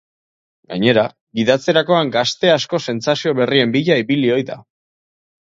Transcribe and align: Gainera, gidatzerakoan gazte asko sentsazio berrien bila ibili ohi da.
Gainera, 0.69 1.03
gidatzerakoan 1.39 2.09
gazte 2.15 2.51
asko 2.55 2.81
sentsazio 2.87 3.35
berrien 3.43 3.77
bila 3.77 4.01
ibili 4.07 4.35
ohi 4.39 4.49
da. 4.51 4.59